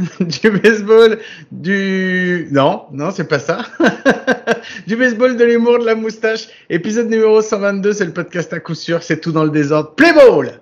[0.20, 1.18] du baseball,
[1.50, 2.48] du...
[2.50, 3.66] Non, non, c'est pas ça.
[4.86, 6.48] du baseball, de l'humour, de la moustache.
[6.68, 9.94] Épisode numéro 122, c'est le podcast à coup sûr, c'est tout dans le désordre.
[9.94, 10.60] Play ball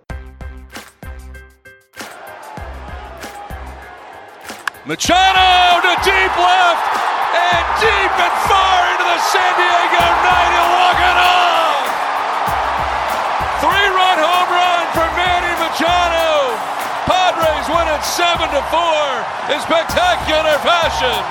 [4.87, 6.85] Machado to deep left
[7.37, 10.53] and deep and far into the San Diego night.
[10.55, 11.48] He'll walk.
[17.99, 21.25] Padres win it seven to four in spectacular fashion.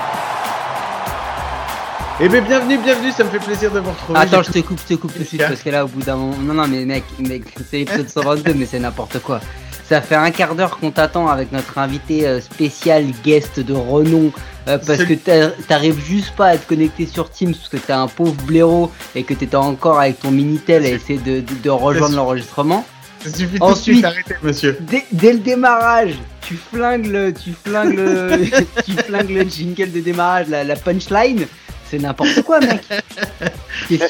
[2.20, 4.18] Eh bien, bienvenue, bienvenue, ça me fait plaisir de vous retrouver.
[4.18, 6.02] Attends, je te coupe, je te coupe tout de suite parce que là, au bout
[6.02, 6.36] d'un moment.
[6.38, 9.40] Non, non, mais mec, mec c'est l'épisode 122, mais c'est n'importe quoi.
[9.84, 14.32] Ça fait un quart d'heure qu'on t'attend avec notre invité euh, spécial guest de renom
[14.68, 18.06] euh, parce que t'arrives juste pas à te connecter sur Teams parce que t'es un
[18.06, 22.84] pauvre blaireau et que t'étais encore avec ton Minitel à essayer de, de, rejoindre l'enregistrement.
[23.20, 24.78] Ça suffit tout de suite, arrêtez monsieur.
[24.80, 28.44] Dès, dès, le démarrage, tu flingues le, tu flingues le,
[28.84, 31.46] tu flingues le jingle de démarrage, la, la punchline.
[31.90, 32.82] C'est n'importe quoi, mec.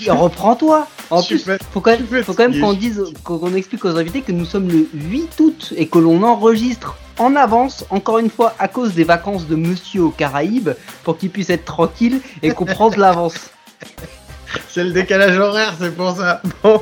[0.08, 0.88] Reprends-toi.
[1.10, 4.32] En plus, faut quand même, faut quand même qu'on dise, qu'on explique aux invités que
[4.32, 8.68] nous sommes le 8 août et que l'on enregistre en avance, encore une fois, à
[8.68, 10.70] cause des vacances de Monsieur aux Caraïbes,
[11.04, 13.50] pour qu'il puisse être tranquille et qu'on prend de l'avance.
[14.68, 16.40] C'est le décalage horaire, c'est pour ça.
[16.62, 16.80] Bon,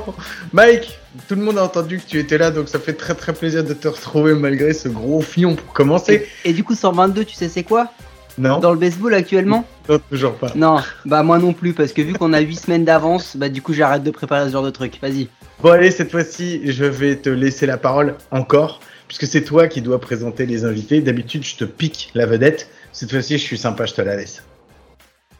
[0.53, 3.33] Mike, tout le monde a entendu que tu étais là, donc ça fait très très
[3.33, 6.27] plaisir de te retrouver malgré ce gros fion pour commencer.
[6.45, 7.91] Et, et du coup, 122, tu sais c'est quoi?
[8.37, 8.59] Non.
[8.59, 9.65] Dans le baseball actuellement?
[9.89, 10.51] Non, toujours pas.
[10.55, 13.61] Non, bah moi non plus, parce que vu qu'on a 8 semaines d'avance, bah du
[13.61, 14.99] coup j'arrête de préparer ce genre de truc.
[15.01, 15.27] Vas-y.
[15.61, 19.81] Bon allez, cette fois-ci, je vais te laisser la parole encore, puisque c'est toi qui
[19.81, 21.01] dois présenter les invités.
[21.01, 22.69] D'habitude, je te pique la vedette.
[22.91, 24.43] Cette fois-ci, je suis sympa, je te la laisse.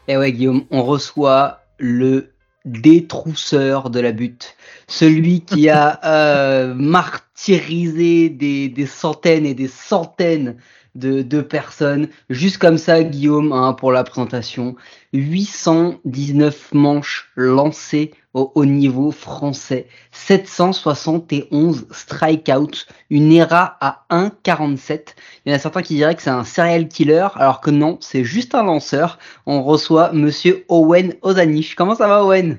[0.08, 2.32] Eh ouais, Guillaume, on reçoit le
[2.64, 4.56] détrousseur de la butte.
[4.88, 10.56] Celui qui a euh, martyrisé des, des centaines et des centaines
[10.94, 12.08] de, deux personnes.
[12.28, 14.76] Juste comme ça, Guillaume, hein, pour la présentation.
[15.12, 19.86] 819 manches lancées au haut niveau français.
[20.12, 22.86] 771 strikeouts.
[23.10, 25.14] Une ERA à 1,47.
[25.44, 27.98] Il y en a certains qui diraient que c'est un serial killer, alors que non,
[28.00, 29.18] c'est juste un lanceur.
[29.46, 31.74] On reçoit monsieur Owen Ozanish.
[31.74, 32.58] Comment ça va, Owen?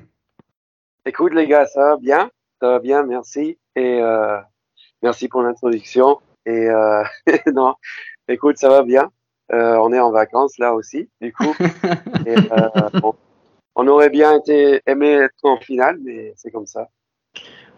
[1.10, 2.30] Écoute, les gars, ça va bien?
[2.62, 3.58] Ça va bien, merci.
[3.74, 4.36] Et euh,
[5.02, 6.20] merci pour l'introduction.
[6.46, 7.02] Et euh,
[7.52, 7.74] non,
[8.28, 9.10] Écoute, ça va bien.
[9.52, 11.52] Euh, on est en vacances là aussi, du coup.
[12.28, 13.00] Euh,
[13.74, 16.86] on aurait bien été aimé être en finale, mais c'est comme ça.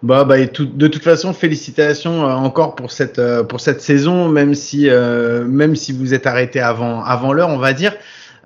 [0.03, 5.75] Bah, bah, de toute façon, félicitations encore pour cette pour cette saison, même si même
[5.75, 7.97] si vous êtes arrêté avant avant l'heure, on va dire.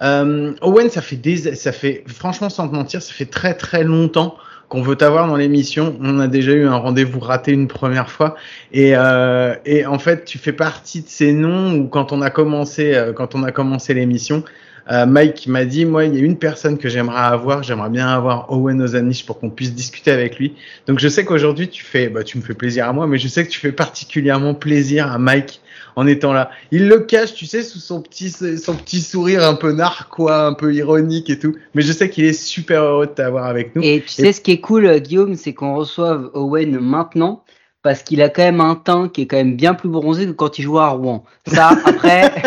[0.01, 4.37] Owen, ça fait des, ça fait franchement sans te mentir, ça fait très très longtemps
[4.69, 5.97] qu'on veut t'avoir dans l'émission.
[6.01, 8.37] On a déjà eu un rendez-vous raté une première fois.
[8.73, 12.31] Et, euh, et en fait, tu fais partie de ces noms où quand on a
[12.31, 14.45] commencé, euh, quand on a commencé l'émission,
[14.91, 18.09] euh, Mike m'a dit, moi, il y a une personne que j'aimerais avoir, j'aimerais bien
[18.09, 20.55] avoir Owen Ozanish pour qu'on puisse discuter avec lui.
[20.87, 23.27] Donc je sais qu'aujourd'hui tu fais, bah, tu me fais plaisir à moi, mais je
[23.27, 25.61] sais que tu fais particulièrement plaisir à Mike
[25.97, 26.51] en étant là.
[26.71, 30.55] Il le cache, tu sais, sous son petit, son petit sourire un peu narquois, un
[30.55, 31.57] peu ironique et tout.
[31.75, 33.83] Mais je sais qu'il est super heureux de t'avoir avec nous.
[33.83, 37.43] Et tu sais, ce qui est cool, Guillaume, c'est qu'on reçoive Owen maintenant
[37.83, 40.33] parce qu'il a quand même un teint qui est quand même bien plus bronzé que
[40.33, 41.25] quand il jouait à Rouen.
[41.47, 42.33] Ça, après.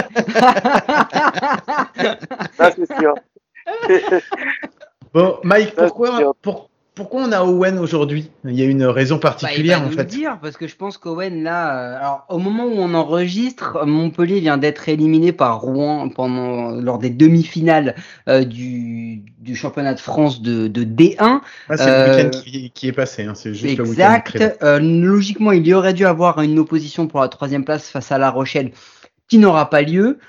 [2.58, 3.16] Ça, c'est sûr.
[5.14, 6.69] bon, Mike, pourquoi, pour,
[7.00, 8.30] pourquoi on a Owen aujourd'hui?
[8.44, 10.04] Il y a une raison particulière bah, en fait.
[10.04, 14.42] dire parce que je pense qu'Owen là, euh, alors au moment où on enregistre, Montpellier
[14.42, 17.96] vient d'être éliminé par Rouen pendant lors des demi-finales
[18.28, 21.16] euh, du, du championnat de France de, de D1.
[21.70, 24.34] Ah, c'est le week-end qui, qui, est passé, hein, c'est juste exact.
[24.34, 24.66] le week-end.
[24.66, 28.18] Euh, logiquement, il y aurait dû avoir une opposition pour la troisième place face à
[28.18, 28.72] La Rochelle,
[29.30, 30.20] qui n'aura pas lieu.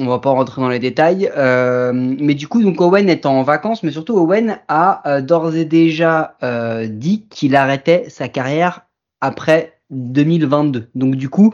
[0.00, 3.42] On va pas rentrer dans les détails, euh, mais du coup, donc Owen est en
[3.42, 8.86] vacances, mais surtout Owen a euh, d'ores et déjà euh, dit qu'il arrêtait sa carrière
[9.20, 10.90] après 2022.
[10.94, 11.52] Donc du coup,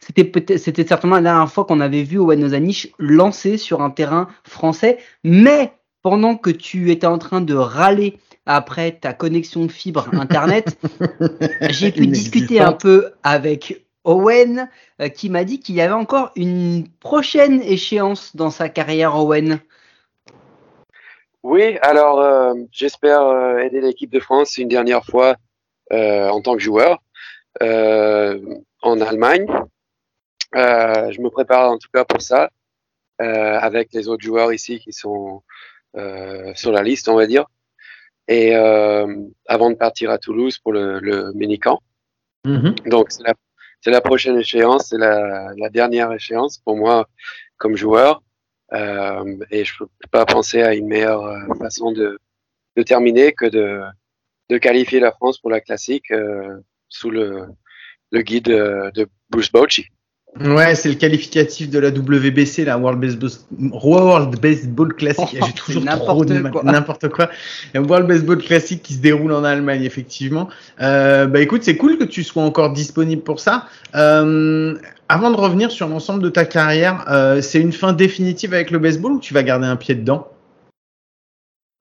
[0.00, 3.90] c'était peut-être, c'était certainement la dernière fois qu'on avait vu Owen Ozanish lancer sur un
[3.90, 10.08] terrain français, mais pendant que tu étais en train de râler après ta connexion fibre
[10.14, 10.76] internet,
[11.70, 14.68] j'ai pu discuter un peu avec Owen,
[15.00, 19.60] euh, qui m'a dit qu'il y avait encore une prochaine échéance dans sa carrière, Owen.
[21.42, 25.36] Oui, alors euh, j'espère euh, aider l'équipe de France une dernière fois
[25.92, 27.02] euh, en tant que joueur
[27.62, 28.40] euh,
[28.80, 29.46] en Allemagne.
[30.56, 32.48] Euh, je me prépare en tout cas pour ça,
[33.18, 35.42] avec les autres joueurs ici qui sont
[36.54, 37.44] sur la liste, on va dire.
[38.26, 41.80] Et avant de partir à Toulouse pour le, le mini-camp.
[42.44, 42.88] Mm -hmm.
[42.88, 43.34] Donc c'est la
[43.84, 47.06] c'est la prochaine échéance, c'est la, la, dernière échéance pour moi
[47.58, 48.22] comme joueur.
[48.72, 52.18] Euh, et je peux pas penser à une meilleure euh, façon de,
[52.76, 53.82] de terminer que de,
[54.48, 56.58] de qualifier la France pour la classique euh,
[56.88, 57.46] sous le,
[58.10, 59.88] le guide de Bruce Bochy.
[60.40, 63.30] Ouais, c'est le qualificatif de la WBC, la World Baseball,
[63.84, 65.38] World Baseball Classic.
[65.40, 67.30] Oh, J'ai toujours trop de n'importe quoi.
[67.72, 70.48] La World Baseball Classic qui se déroule en Allemagne, effectivement.
[70.80, 73.68] Euh, bah écoute, c'est cool que tu sois encore disponible pour ça.
[73.94, 74.76] Euh,
[75.08, 78.80] avant de revenir sur l'ensemble de ta carrière, euh, c'est une fin définitive avec le
[78.80, 80.26] baseball ou tu vas garder un pied dedans?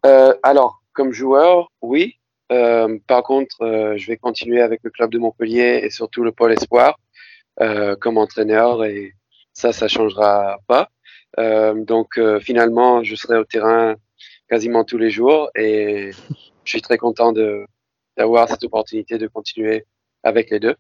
[0.05, 2.17] Euh, alors, comme joueur, oui.
[2.51, 6.31] Euh, par contre, euh, je vais continuer avec le club de Montpellier et surtout le
[6.31, 6.99] pôle espoir
[7.99, 9.13] comme entraîneur et
[9.53, 10.89] ça, ça changera pas.
[11.39, 13.95] Euh, donc, euh, finalement, je serai au terrain
[14.49, 16.11] quasiment tous les jours et
[16.63, 17.65] je suis très content de
[18.15, 19.87] d'avoir cette opportunité de continuer
[20.21, 20.75] avec les deux.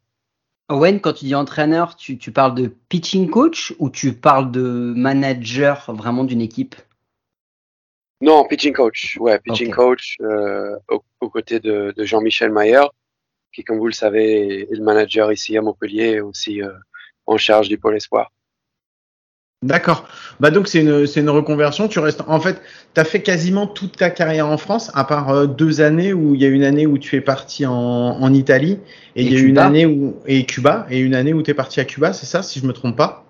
[0.69, 4.93] Owen, quand tu dis entraîneur, tu, tu parles de pitching coach ou tu parles de
[4.95, 6.75] manager vraiment d'une équipe?
[8.21, 9.17] Non, pitching coach.
[9.19, 12.83] Ouais, pitching coach euh, aux, aux côtés de, de Jean-Michel Mayer,
[13.53, 16.71] qui, comme vous le savez, est le manager ici à Montpellier aussi euh,
[17.25, 18.31] en charge du pôle espoir.
[19.63, 20.05] D'accord.
[20.41, 21.87] Bah donc c'est une c'est une reconversion.
[21.87, 22.61] Tu restes en fait,
[22.93, 26.35] tu as fait quasiment toute ta carrière en France, à part euh, deux années où
[26.35, 28.81] il y a une année où tu es parti en, en Italie
[29.15, 29.65] et, il y a une Cuba.
[29.65, 32.43] année où et Cuba et une année où tu es parti à Cuba, c'est ça
[32.43, 33.23] si je me trompe pas?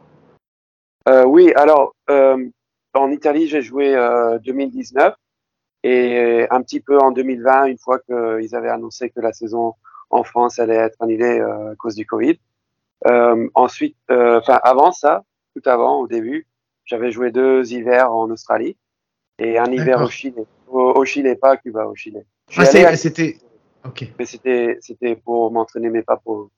[1.07, 2.37] Euh, oui, alors euh,
[2.93, 5.13] en Italie, j'ai joué euh, 2019
[5.83, 9.75] et un petit peu en 2020, une fois qu'ils avaient annoncé que la saison
[10.13, 12.39] en France allait être annulée euh, à cause du Covid.
[13.07, 15.23] Euh, ensuite, euh, enfin avant ça,
[15.55, 16.47] tout avant, au début,
[16.85, 18.77] j'avais joué deux hivers en Australie
[19.39, 20.35] et un hiver au Chili.
[20.67, 22.19] Au, au Chili, pas à Cuba, au Chili.
[22.55, 22.65] Ah
[22.95, 23.37] c'était
[23.85, 24.05] OK.
[24.17, 26.49] mais c'était c'était pour m'entraîner, mais pas pour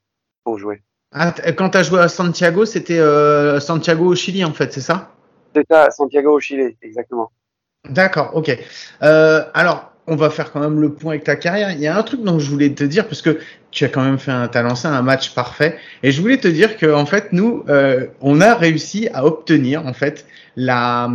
[0.44, 0.84] pour jouer.
[1.12, 4.82] Ah, quand tu as joué à Santiago, c'était euh, Santiago au Chili en fait, c'est
[4.82, 5.12] ça?
[5.56, 7.32] C'est ça, Santiago au Chili, exactement.
[7.90, 8.52] D'accord, ok.
[9.02, 11.72] Euh, alors, on va faire quand même le point avec ta carrière.
[11.72, 13.40] Il y a un truc dont je voulais te dire, parce que
[13.72, 16.48] tu as quand même fait un, t'as lancé un match parfait, et je voulais te
[16.48, 20.26] dire que en fait, nous, euh, on a réussi à obtenir en fait
[20.56, 21.10] la,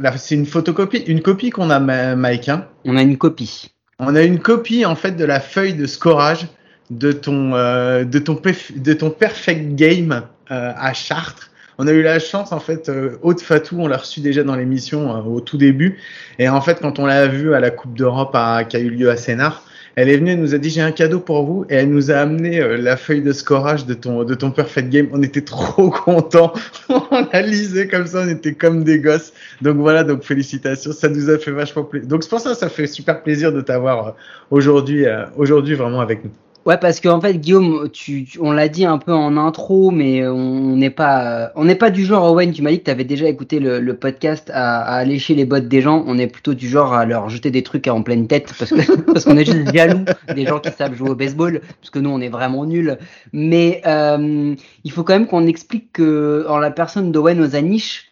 [0.00, 2.48] la c'est une photocopie, une copie qu'on a, Mike.
[2.48, 2.66] Hein.
[2.84, 3.70] On a une copie.
[3.98, 6.46] On a une copie en fait de la feuille de scorage
[6.88, 8.40] de ton euh, de ton
[8.74, 11.50] de ton perfect game euh, à Chartres.
[11.82, 14.54] On a eu la chance en fait, euh, Aude Fatou, on l'a reçu déjà dans
[14.54, 15.96] l'émission euh, au tout début,
[16.38, 18.36] et en fait quand on l'a vu à la Coupe d'Europe
[18.68, 19.64] qui a eu lieu à Sénart,
[19.96, 22.10] elle est venue, elle nous a dit j'ai un cadeau pour vous, et elle nous
[22.10, 25.08] a amené euh, la feuille de scorage de ton de ton perfect game.
[25.12, 26.52] On était trop contents,
[26.90, 29.32] on la lisait comme ça, on était comme des gosses.
[29.62, 32.10] Donc voilà, donc félicitations, ça nous a fait vachement plaisir.
[32.10, 34.16] Donc c'est pour ça, ça fait super plaisir de t'avoir
[34.50, 36.30] aujourd'hui, aujourd'hui vraiment avec nous.
[36.66, 40.76] Ouais, parce qu'en fait, Guillaume, tu, on l'a dit un peu en intro, mais on
[40.76, 43.28] n'est pas, euh, on n'est pas du genre, Owen, tu m'as dit que tu déjà
[43.28, 46.04] écouté le, podcast à, à lécher les bottes des gens.
[46.06, 48.74] On est plutôt du genre à leur jeter des trucs en pleine tête parce
[49.06, 50.04] parce qu'on est juste jaloux
[50.34, 52.98] des gens qui savent jouer au baseball, parce que nous, on est vraiment nuls.
[53.32, 54.54] Mais euh,
[54.84, 58.09] il faut quand même qu'on explique que en la personne d'Owen Ozanish,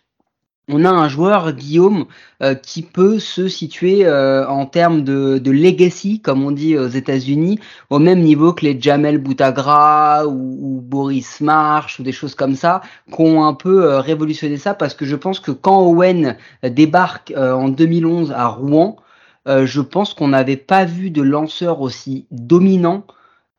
[0.69, 2.07] on a un joueur, Guillaume,
[2.43, 7.59] euh, qui peut se situer euh, en termes de, legacy, comme on dit aux États-Unis,
[7.91, 12.83] au même niveau que les Jamel Boutagra ou, Boris Marsh ou des choses comme ça,
[13.11, 17.33] qui ont un peu euh, révolutionné ça, parce que je pense que quand Owen débarque
[17.37, 18.97] en 2011 à Rouen,
[19.47, 23.05] je pense qu'on n'avait pas vu de lanceur aussi dominant.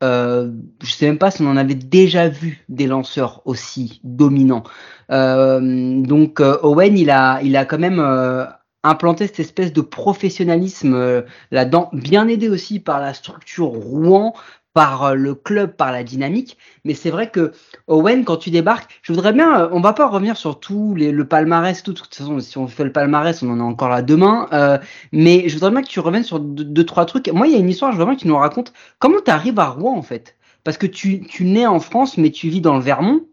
[0.01, 0.51] Euh,
[0.81, 4.63] je sais même pas si on en avait déjà vu des lanceurs aussi dominants.
[5.11, 8.45] Euh, donc euh, Owen, il a, il a quand même euh,
[8.83, 14.33] implanté cette espèce de professionnalisme euh, là-dedans, bien aidé aussi par la structure Rouen,
[14.79, 16.57] par euh, le club, par la dynamique.
[16.85, 17.51] Mais c'est vrai que
[17.87, 21.11] Owen, quand tu débarques, je voudrais bien, euh, on va pas revenir sur tout les,
[21.11, 21.91] le palmarès, tout.
[21.91, 24.47] De toute façon, si on fait le palmarès, on en est encore là demain.
[24.53, 24.77] Euh,
[25.11, 27.27] mais je voudrais bien que tu reviennes sur deux, deux, trois trucs.
[27.27, 29.29] Moi, il y a une histoire, je voudrais bien que tu nous racontes comment tu
[29.29, 30.37] arrives à Rouen en fait?
[30.63, 33.25] Parce que tu, tu nais en France, mais tu vis dans le Vermont,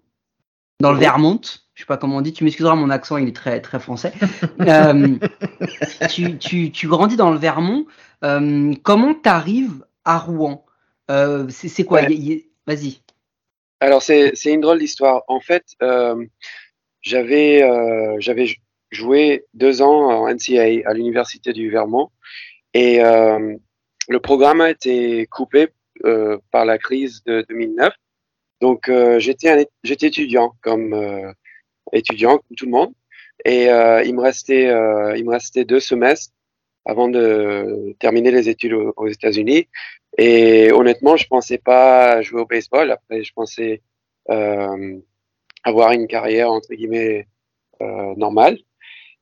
[0.81, 1.41] dans le Vermont.
[1.75, 2.33] Je sais pas comment on dit.
[2.33, 4.13] Tu m'excuseras, mon accent, il est très très français.
[4.63, 5.17] euh,
[6.11, 7.87] tu, tu, tu grandis dans le Vermont.
[8.25, 10.66] Euh, comment t'arrives à Rouen?
[11.11, 12.03] Euh, C'est quoi?
[12.03, 12.13] Ouais.
[12.13, 13.01] y- y- Vas-y.
[13.81, 15.23] Alors c'est une drôle d'histoire.
[15.29, 16.25] En fait, euh,
[17.03, 18.57] j'avais euh, j'avais jou-
[18.91, 22.11] joué deux ans en NCAA à l'université du Vermont
[22.75, 25.69] et le programme a été coupé
[26.51, 27.93] par la crise de 2009.
[28.61, 30.95] Donc j'étais étudiant comme
[31.93, 32.93] étudiant comme tout le monde
[33.45, 36.33] et euh, il me restait euh, il me restait deux semestres
[36.87, 39.69] avant de terminer les études aux, États-Unis
[40.19, 43.83] et honnêtement je pensais pas jouer au baseball après je pensais
[44.31, 44.97] euh,
[45.65, 47.27] avoir une carrière entre guillemets
[47.83, 48.59] euh, normale.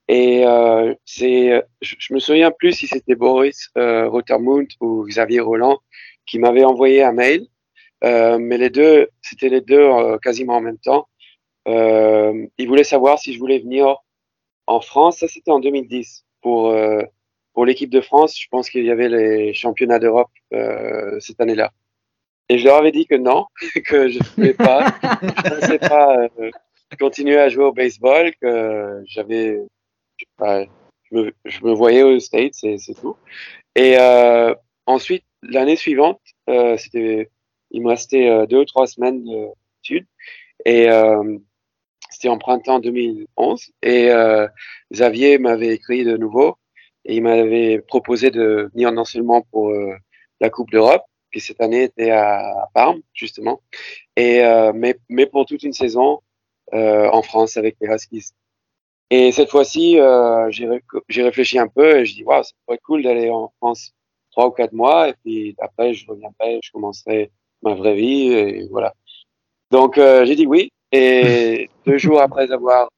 [0.07, 5.41] Et euh, c'est, je, je, me souviens plus si c'était Boris euh, Rottermund ou Xavier
[5.41, 5.79] Roland
[6.27, 7.47] qui m'avait envoyé un mail,
[8.05, 11.09] euh, mais les deux, c'était les deux euh, quasiment en même temps.
[11.69, 13.97] Euh, ils voulaient savoir si je voulais venir
[14.67, 15.19] en France.
[15.19, 16.77] Ça, c'était en 2010 pour
[17.55, 18.39] pour l'équipe de France.
[18.39, 21.73] Je pense qu'il y avait les championnats d'Europe euh, cette année-là.
[22.49, 23.47] Et je leur avais dit que non,
[23.87, 26.51] que je ne pouvais pas, je ne pensais pas euh,
[26.99, 29.63] continuer à jouer au baseball, que j'avais,
[30.41, 30.67] je,
[31.13, 33.17] me, je me voyais aux States, c'est tout.
[33.75, 34.55] Et euh,
[34.87, 36.21] ensuite, l'année suivante,
[36.51, 37.31] euh, c'était,
[37.71, 40.07] il me restait euh, deux ou trois semaines d'études,
[40.65, 41.39] et euh,
[42.11, 43.71] c'était en printemps 2011.
[43.83, 44.47] Et euh,
[44.93, 46.57] Xavier m'avait écrit de nouveau,
[47.05, 49.95] et il m'avait proposé de venir non seulement pour euh,
[50.41, 53.61] la Coupe d'Europe, qui cette année était à, Parme, justement,
[54.17, 56.21] et, euh, mais, mais pour toute une saison
[56.73, 58.33] euh, en France avec les Huskies.
[59.11, 59.99] Et cette fois-ci,
[60.49, 63.53] j'ai ré réfléchi un peu et je dis, waouh, ça pourrait être cool d'aller en
[63.59, 63.93] France
[64.33, 67.31] trois ou quatre mois, et puis après, je reviendrai, je commencerai
[67.63, 68.95] ma vraie vie, et voilà.
[69.71, 72.89] Donc, j'ai dit oui, et deux jours après avoir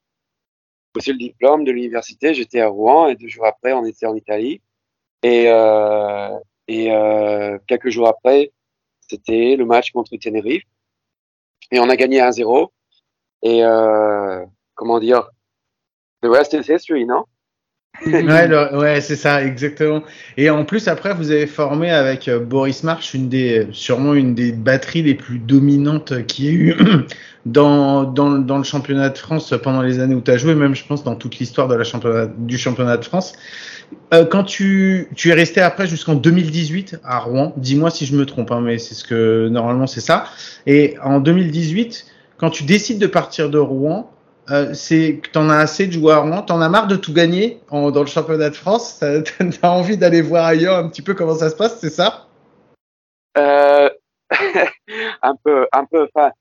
[0.97, 4.15] reçu le diplôme de l'université, j'étais à Rouen, et deux jours après, on était en
[4.15, 4.61] Italie.
[5.23, 6.37] Et, euh,
[6.67, 8.51] et euh, quelques jours après,
[9.07, 10.63] c'était le match contre Tenerife.
[11.71, 12.69] Et on a gagné 1-0.
[13.43, 15.29] Et euh, comment dire,
[16.21, 17.25] the rest is history, non?
[18.05, 20.03] Ouais, le, ouais c'est ça, exactement.
[20.37, 24.35] Et en plus, après, vous avez formé avec euh, Boris March une des, sûrement une
[24.35, 26.75] des batteries les plus dominantes qu'il y ait eu
[27.45, 30.75] dans, dans, dans le championnat de France pendant les années où tu as joué, même
[30.75, 33.33] je pense dans toute l'histoire de la championnat, du championnat de France.
[34.13, 38.25] Euh, quand tu, tu es resté après jusqu'en 2018 à Rouen, dis-moi si je me
[38.25, 40.25] trompe, hein, mais c'est ce que normalement c'est ça.
[40.65, 42.05] Et en 2018,
[42.37, 44.11] quand tu décides de partir de Rouen,
[44.49, 47.13] euh, c'est que t'en as assez de jouer à Rouen, t'en as marre de tout
[47.13, 48.99] gagner en, dans le championnat de France,
[49.61, 52.27] t'as envie d'aller voir ailleurs un petit peu comment ça se passe, c'est ça?
[53.37, 53.89] Euh,
[55.21, 56.07] Un peu, un peu.
[56.13, 56.31] Enfin,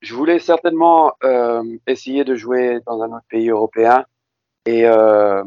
[0.00, 4.04] je voulais certainement euh, essayer de jouer dans un autre pays européen.
[4.66, 5.44] Et euh,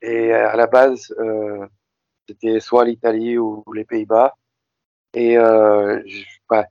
[0.00, 1.66] et à la base euh,
[2.28, 4.36] c'était soit l'Italie ou, les Pays-Bas.
[5.14, 6.64] Et euh, je, ouais,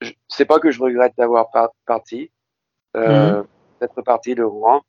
[0.00, 2.30] je, c'est pas que je regrette d'avoir par parti.
[2.96, 3.46] Euh, mmh
[3.80, 4.82] d'être parti de Rouen.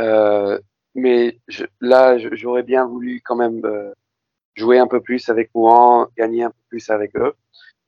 [0.00, 0.58] Euh,
[0.94, 3.92] mais je, là, j'aurais bien voulu quand même euh,
[4.54, 7.34] jouer un peu plus avec Rouen, gagner un peu plus avec eux.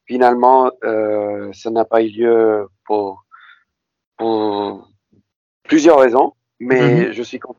[0.07, 3.25] Finalement, euh, ça n'a pas eu lieu pour,
[4.17, 4.89] pour
[5.65, 7.13] plusieurs raisons, mais mm -hmm.
[7.13, 7.59] je suis content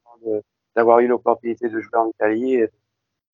[0.75, 2.71] d'avoir eu l'opportunité de jouer en Italie et de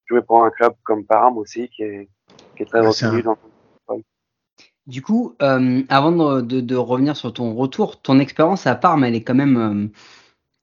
[0.10, 2.10] jouer pour un club comme Parme aussi, qui est,
[2.56, 3.38] qui est très reconnu dans
[4.88, 9.04] du coup, euh, avant de, de, de, revenir sur ton retour, ton expérience à Parme,
[9.04, 9.88] elle est quand même, euh,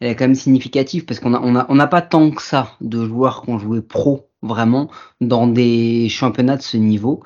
[0.00, 2.42] elle est quand même significative parce qu'on a, on a, on n'a pas tant que
[2.42, 7.24] ça de joueurs qui ont joué pro vraiment dans des championnats de ce niveau.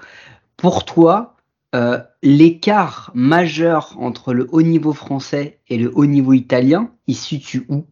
[0.56, 1.36] Pour toi,
[1.74, 7.66] euh, l'écart majeur entre le haut niveau français et le haut niveau italien, il situe
[7.68, 7.84] où?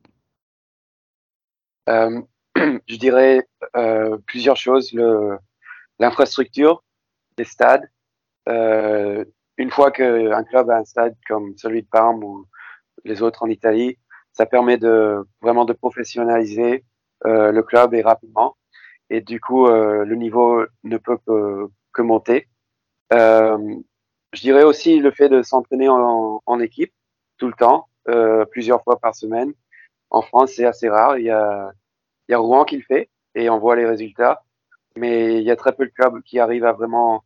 [1.86, 3.46] Je dirais
[4.26, 4.96] plusieurs choses.
[5.98, 6.82] L'infrastructure,
[7.36, 7.90] les stades
[8.48, 9.24] euh,
[9.56, 12.46] une fois qu'un club a un stade comme celui de Parme ou
[13.04, 13.98] les autres en Italie,
[14.32, 16.84] ça permet de vraiment de professionnaliser
[17.26, 18.56] euh, le club et rapidement.
[19.10, 22.48] Et du coup, euh, le niveau ne peut que, que monter.
[23.12, 23.76] Euh,
[24.32, 26.92] je dirais aussi le fait de s'entraîner en, équipe
[27.38, 29.52] tout le temps, euh, plusieurs fois par semaine.
[30.10, 31.18] En France, c'est assez rare.
[31.18, 31.70] Il y a,
[32.28, 34.42] il y a Rouen qui le fait et on voit les résultats.
[34.96, 37.24] Mais il y a très peu de clubs qui arrivent à vraiment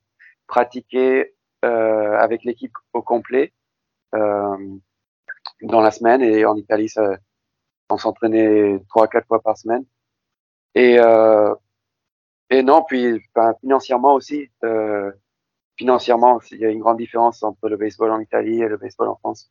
[0.49, 3.53] pratiquer euh, avec l'équipe au complet
[4.15, 4.57] euh,
[5.63, 7.17] dans la semaine et en Italie, ça,
[7.91, 9.85] on s'entraînait trois quatre fois par semaine.
[10.75, 11.55] Et euh,
[12.51, 15.13] et non, puis ben, financièrement aussi, euh,
[15.77, 19.09] financièrement, il y a une grande différence entre le baseball en Italie et le baseball
[19.09, 19.51] en France.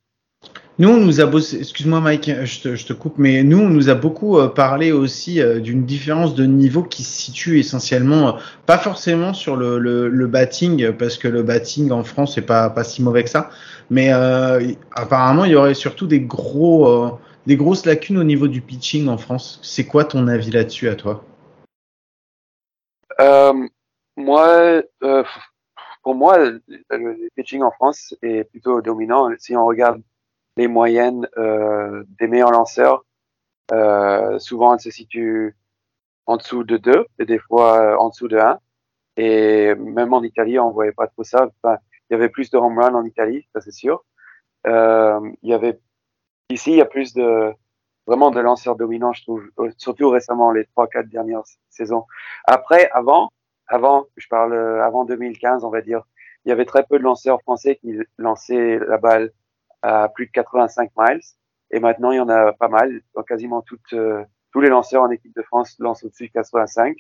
[0.80, 3.68] Nous, on nous a bossé, excuse-moi Mike, je te, je te, coupe, mais nous, on
[3.68, 8.28] nous a beaucoup euh, parlé aussi euh, d'une différence de niveau qui se situe essentiellement,
[8.28, 12.46] euh, pas forcément sur le, le, le, batting, parce que le batting en France, c'est
[12.46, 13.50] pas, pas si mauvais que ça,
[13.90, 17.10] mais euh, apparemment, il y aurait surtout des, gros, euh,
[17.48, 19.60] des grosses lacunes au niveau du pitching en France.
[19.64, 21.24] C'est quoi ton avis là-dessus à toi?
[24.16, 24.84] Moi,
[26.04, 29.28] pour moi, le pitching en France est plutôt dominant.
[29.40, 30.02] Si on regarde
[30.58, 33.06] les moyennes euh, des meilleurs lanceurs.
[33.72, 35.56] Euh, souvent, elles se situent
[36.26, 38.60] en dessous de 2 et des fois euh, en dessous de 1.
[39.18, 41.50] Et même en Italie, on voyait pas trop ça.
[41.64, 41.78] Enfin,
[42.10, 44.04] il y avait plus de home run en Italie, ça c'est sûr.
[44.66, 45.80] Euh, il y avait
[46.50, 47.54] ici, il y a plus de
[48.06, 52.06] vraiment de lanceurs dominants, je trouve, euh, surtout récemment les trois quatre dernières saisons.
[52.46, 53.30] Après, avant,
[53.68, 56.04] avant, je parle avant 2015, on va dire,
[56.46, 59.32] il y avait très peu de lanceurs français qui lançaient la balle
[59.82, 61.20] à plus de 85 miles.
[61.72, 63.02] Et maintenant, il y en a pas mal.
[63.28, 66.96] Quasiment toutes, euh, tous les lanceurs en équipe de France lancent au-dessus de 85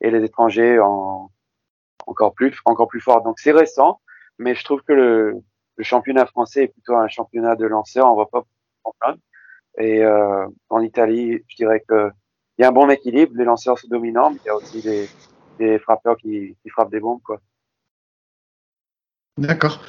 [0.00, 1.30] et les étrangers en,
[2.06, 3.22] encore plus, encore plus fort.
[3.22, 4.00] Donc c'est récent,
[4.38, 5.42] mais je trouve que le,
[5.80, 8.06] championnat français est plutôt un championnat de lanceurs.
[8.06, 8.44] On va pas
[8.84, 9.18] en plaindre.
[9.78, 12.10] Et euh, en Italie, je dirais que
[12.58, 13.32] il y a un bon équilibre.
[13.34, 15.08] Les lanceurs sont dominants, mais il y a aussi des,
[15.58, 17.40] des frappeurs qui, qui frappent des bombes, quoi.
[19.38, 19.82] D'accord.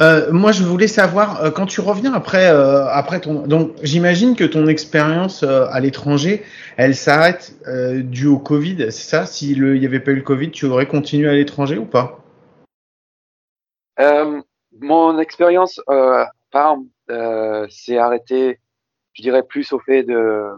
[0.00, 4.36] Euh, moi, je voulais savoir euh, quand tu reviens après euh, après ton donc j'imagine
[4.36, 6.42] que ton expérience euh, à l'étranger,
[6.76, 9.24] elle s'arrête euh, dû au Covid, c'est ça?
[9.24, 12.20] S'il n'y avait pas eu le Covid, tu aurais continué à l'étranger ou pas?
[14.78, 15.80] Mon expérience
[17.70, 18.60] s'est arrêtée,
[19.14, 20.50] je dirais plus au fait de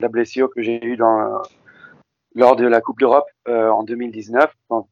[0.00, 1.40] la blessure que j'ai eue dans
[2.34, 4.88] lors de la Coupe d'Europe en 2019 quand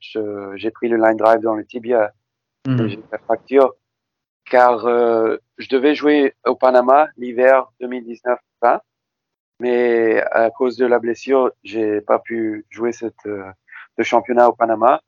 [0.54, 2.12] j'ai pris le line drive dans le tibia,
[2.68, 2.86] mmh.
[2.86, 3.74] j'ai la fracture
[4.50, 8.80] car euh, je devais jouer au Panama l'hiver 2019-20,
[9.60, 13.50] mais à cause de la blessure, j'ai pas pu jouer cette euh,
[13.98, 15.00] ce championnat au Panama,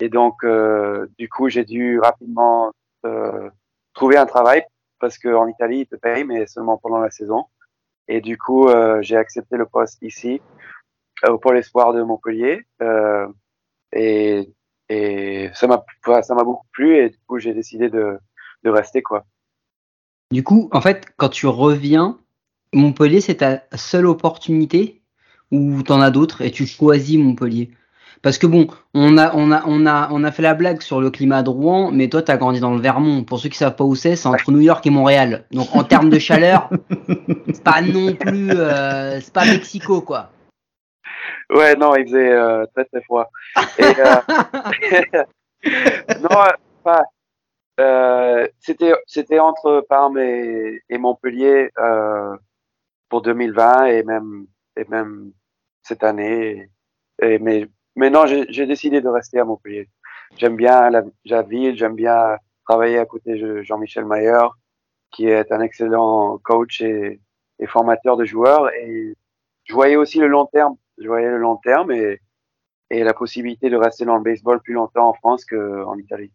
[0.00, 2.72] et donc euh, du coup j'ai dû rapidement
[3.06, 3.48] euh,
[3.94, 4.64] trouver un travail
[4.98, 7.46] parce qu'en Italie ils te payent mais seulement pendant la saison,
[8.08, 10.42] et du coup euh, j'ai accepté le poste ici
[11.28, 12.66] au Pôle Espoir de Montpellier,
[13.92, 14.52] et
[14.90, 15.82] et ça m'a
[16.22, 18.18] ça m'a beaucoup plu et du coup j'ai décidé de
[18.64, 19.24] de rester quoi.
[20.30, 22.18] Du coup, en fait, quand tu reviens,
[22.72, 25.02] Montpellier, c'est ta seule opportunité
[25.50, 27.70] ou t'en as d'autres et tu choisis Montpellier?
[28.22, 30.98] Parce que bon, on a, on, a, on, a, on a fait la blague sur
[31.00, 33.22] le climat de Rouen, mais toi, tu as grandi dans le Vermont.
[33.22, 35.44] Pour ceux qui savent pas où c'est, c'est entre New York et Montréal.
[35.50, 36.70] Donc en termes de chaleur,
[37.52, 38.50] c'est pas non plus.
[38.50, 40.30] Euh, c'est pas Mexico, quoi.
[41.50, 43.28] Ouais, non, il faisait euh, très très froid.
[43.78, 45.24] Et, euh...
[46.22, 46.38] non,
[46.82, 47.02] pas.
[47.80, 52.36] Euh, c'était c'était entre Parme et, et Montpellier euh,
[53.08, 55.32] pour 2020 et même et même
[55.82, 56.70] cette année.
[57.22, 59.88] Et, mais mais non, j'ai décidé de rester à Montpellier.
[60.36, 64.48] J'aime bien la, la ville, j'aime bien travailler à côté de Jean-Michel Mayer,
[65.12, 67.20] qui est un excellent coach et,
[67.60, 68.72] et formateur de joueurs.
[68.74, 69.14] Et
[69.64, 70.76] je voyais aussi le long terme.
[70.98, 72.20] Je voyais le long terme et,
[72.90, 76.32] et la possibilité de rester dans le baseball plus longtemps en France qu'en Italie.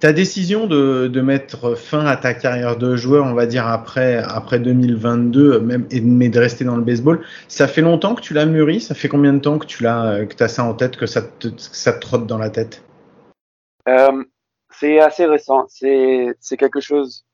[0.00, 4.16] Ta décision de, de, mettre fin à ta carrière de joueur, on va dire après,
[4.16, 8.46] après 2022, même, mais de rester dans le baseball, ça fait longtemps que tu l'as
[8.46, 8.80] mûri?
[8.80, 11.20] Ça fait combien de temps que tu l'as, que as ça en tête, que ça
[11.20, 12.82] te, ça te trotte dans la tête?
[13.88, 14.24] Euh,
[14.72, 15.66] C'est assez récent.
[15.68, 17.26] C'est, quelque chose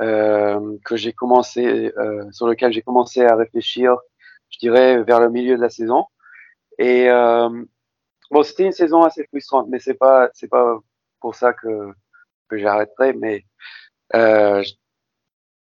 [0.00, 3.94] euh, que j'ai commencé, euh, sur lequel j'ai commencé à réfléchir,
[4.48, 6.06] je dirais, vers le milieu de la saison.
[6.78, 7.50] Et euh,
[8.30, 10.78] bon, c'était une saison assez frustrante, mais c'est pas, c'est pas
[11.20, 11.92] pour ça que
[12.48, 13.44] que j'arrêterai, mais
[14.14, 14.62] euh,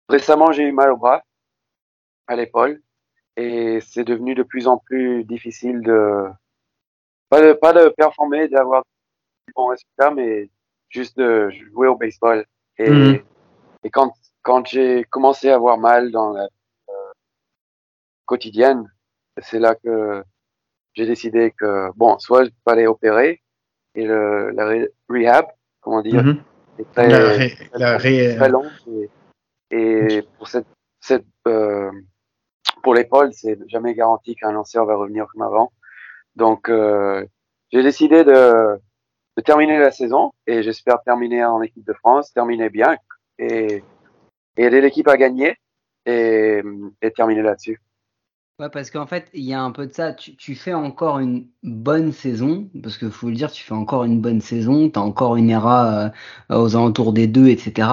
[0.09, 1.23] récemment j'ai eu mal au bras,
[2.27, 2.81] à l'épaule,
[3.35, 6.25] et c'est devenu de plus en plus difficile de
[7.29, 8.83] pas de, pas de performer, d'avoir
[9.47, 10.49] de bons résultats, mais
[10.89, 12.45] juste de jouer au baseball.
[12.77, 13.23] Et, mmh.
[13.83, 17.13] et quand quand j'ai commencé à avoir mal dans la euh,
[18.25, 18.91] quotidienne,
[19.41, 20.23] c'est là que
[20.93, 23.41] j'ai décidé que bon, soit je fallait opérer
[23.95, 25.45] et le, la rehab,
[25.81, 26.43] comment dire, mmh.
[26.77, 28.36] C'est très, la ré, la ré...
[28.36, 28.65] très long.
[28.88, 30.67] Et, et pour cette,
[30.99, 31.91] cette euh,
[32.81, 35.71] pour l'épaule, c'est jamais garanti qu'un lanceur va revenir comme avant.
[36.36, 37.25] Donc, euh,
[37.71, 38.79] j'ai décidé de,
[39.38, 42.97] de terminer la saison et j'espère terminer en équipe de France, terminer bien
[43.38, 43.83] et,
[44.57, 45.55] et aider l'équipe à gagner
[46.05, 46.62] et,
[47.01, 47.79] et terminer là-dessus.
[48.69, 50.13] Parce qu'en fait, il y a un peu de ça.
[50.13, 54.19] Tu, fais encore une bonne saison, parce que faut le dire, tu fais encore une
[54.19, 56.12] bonne saison, tu as encore une ERA
[56.52, 57.88] euh, aux alentours des deux, etc.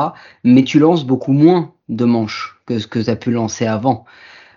[0.44, 4.04] Mais tu lances beaucoup moins de manches que ce que tu as pu lancer avant.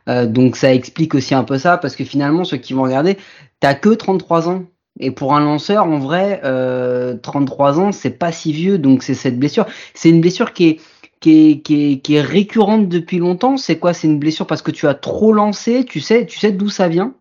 [0.10, 3.17] Euh, donc ça explique aussi un peu ça, parce que finalement, ceux qui vont regarder,
[3.60, 4.65] t'as que 33 ans.
[4.99, 9.15] Et pour un lanceur, en vrai, euh, 33 ans, c'est pas si vieux, donc c'est
[9.15, 9.65] cette blessure.
[9.95, 10.82] C'est une blessure qui est
[11.23, 13.93] qui est, qui est, qui est récurrente depuis longtemps C'est quoi?
[13.93, 16.89] C'est une blessure parce que tu as trop lancé Tu sais, tu sais d'où ça
[16.89, 17.15] vient?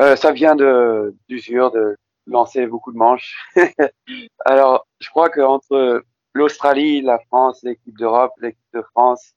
[0.00, 1.94] Euh, Ça vient de d'usure, de
[2.26, 3.36] lancer beaucoup de manches.
[4.46, 9.34] Alors, je crois qu'entre l'Australie, la France, l'équipe d'Europe, l'équipe de France,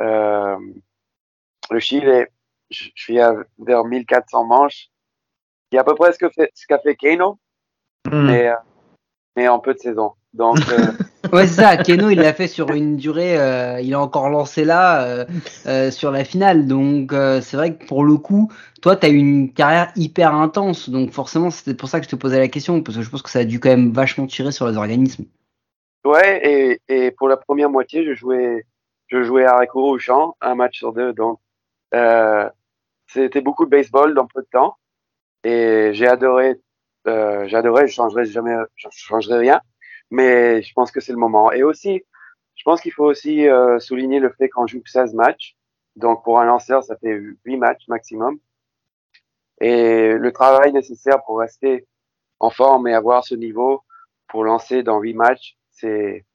[0.00, 0.58] euh,
[1.70, 2.24] le Chili,
[2.70, 4.88] je, suis à vers 1400 manches.
[5.70, 7.38] Il y a à peu près ce que fait, ce qu'a fait Kano,
[8.10, 8.26] mmh.
[8.26, 8.56] mais, euh,
[9.36, 10.14] mais en peu de saison.
[10.34, 10.92] Donc, euh,
[11.32, 11.76] Ouais, c'est ça.
[11.76, 15.26] Keno, il l'a fait sur une durée, euh, il a encore lancé là
[15.66, 16.66] euh, sur la finale.
[16.66, 20.90] Donc, c'est vrai que pour le coup, toi, tu as eu une carrière hyper intense.
[20.90, 23.22] Donc, forcément, c'était pour ça que je te posais la question, parce que je pense
[23.22, 25.24] que ça a dû quand même vachement tirer sur les organismes.
[26.04, 28.66] Ouais, et, et pour la première moitié, je jouais,
[29.06, 31.12] je jouais à au champ, un match sur deux.
[31.12, 31.38] Donc,
[33.06, 34.76] c'était beaucoup de baseball dans peu de temps.
[35.44, 36.60] Et j'ai adoré,
[37.06, 39.60] adoré, je changerai jamais, je changerai rien
[40.12, 41.52] mais je pense que c'est le moment.
[41.52, 42.04] Et aussi,
[42.54, 45.56] je pense qu'il faut aussi euh, souligner le fait qu'on joue 16 matchs.
[45.96, 48.38] Donc pour un lanceur, ça fait 8 matchs maximum.
[49.60, 51.86] Et le travail nécessaire pour rester
[52.40, 53.82] en forme et avoir ce niveau
[54.28, 56.26] pour lancer dans 8 matchs, c'est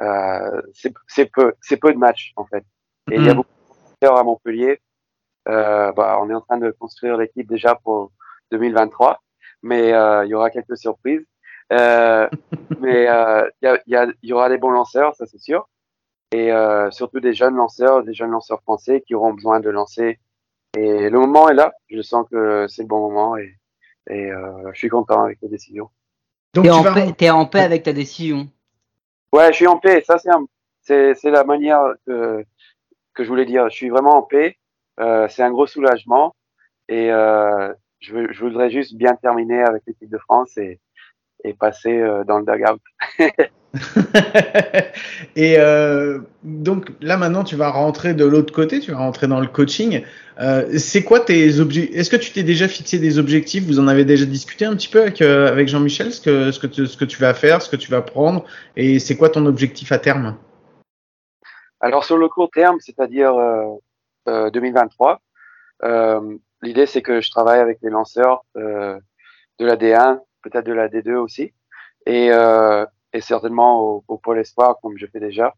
[0.00, 2.64] euh, c'est peu, c'est peu de matchs en fait.
[3.10, 3.36] Et il y a mm.
[3.36, 4.80] beaucoup de lanceurs à Montpellier.
[5.48, 8.12] Euh, bah, on est en train de construire l'équipe déjà pour
[8.52, 9.20] 2023,
[9.62, 11.26] mais euh, il y aura quelques surprises.
[11.72, 12.28] Euh,
[12.80, 15.68] mais euh, il y, y, y, aura des bons lanceurs, ça c'est sûr.
[16.32, 20.18] Et euh, surtout des jeunes lanceurs, des jeunes lanceurs français qui auront besoin de lancer.
[20.76, 21.72] Et le moment est là.
[21.90, 23.58] Je sens que c'est le bon moment et,
[24.08, 24.30] et
[24.72, 25.90] je suis content avec la décision.
[26.54, 26.94] Donc tu en, vas...
[26.94, 28.48] paix, es en paix avec ta décision
[29.34, 30.02] Ouais, je suis en paix.
[30.06, 30.16] Ça,
[30.80, 32.44] c'est c'est la manière que,
[33.14, 33.68] que je voulais dire.
[33.68, 34.56] Je suis vraiment en paix.
[35.00, 36.34] Euh, c'est un gros soulagement.
[36.88, 40.80] Et euh, je, je voudrais juste bien terminer avec l'équipe de France et,
[41.44, 42.80] et passer euh, dans le dugout.
[45.36, 49.40] et euh, donc là maintenant tu vas rentrer de l'autre côté, tu vas rentrer dans
[49.40, 50.04] le coaching.
[50.40, 53.64] Euh, c'est quoi tes objectifs Est-ce que tu t'es déjà fixé des objectifs?
[53.64, 56.60] Vous en avez déjà discuté un petit peu avec, euh, avec Jean-Michel, ce que, ce,
[56.60, 58.44] que tu, ce que tu vas faire, ce que tu vas prendre,
[58.76, 60.36] et c'est quoi ton objectif à terme?
[61.80, 63.34] Alors sur le court terme, c'est-à-dire
[64.26, 65.20] 2023,
[66.62, 69.00] l'idée c'est que je travaille avec les lanceurs de
[69.58, 71.52] la D1 peut-être de la D2 aussi,
[72.06, 75.54] et, euh, et certainement au, au, Pôle Espoir, comme je fais déjà.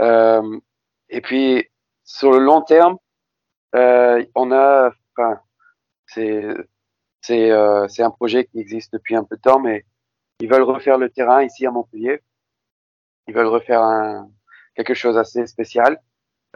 [0.00, 0.58] Euh,
[1.08, 1.68] et puis,
[2.04, 2.98] sur le long terme,
[3.74, 5.40] euh, on a, enfin,
[6.06, 6.42] c'est,
[7.20, 9.84] c'est, euh, un projet qui existe depuis un peu de temps, mais
[10.40, 12.22] ils veulent refaire le terrain ici à Montpellier.
[13.28, 14.30] Ils veulent refaire un,
[14.74, 16.00] quelque chose assez spécial,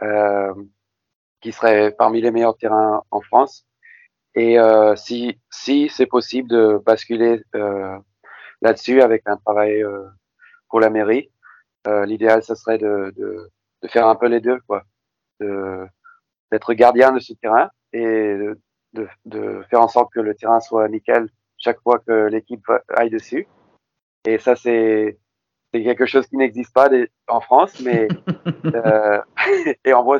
[0.01, 0.53] euh,
[1.41, 3.66] qui serait parmi les meilleurs terrains en France.
[4.35, 7.97] Et euh, si, si c'est possible de basculer euh,
[8.61, 10.07] là-dessus avec un travail euh,
[10.69, 11.31] pour la mairie,
[11.87, 13.49] euh, l'idéal, ce serait de, de,
[13.81, 14.83] de, faire un peu les deux, quoi.
[15.39, 18.59] D'être gardien de ce terrain et de,
[18.93, 23.09] de, de, faire en sorte que le terrain soit nickel chaque fois que l'équipe aille
[23.09, 23.47] dessus.
[24.25, 25.17] Et ça, c'est
[25.73, 26.89] c'est quelque chose qui n'existe pas
[27.27, 28.07] en France, mais
[28.65, 29.21] euh,
[29.85, 30.19] et on voit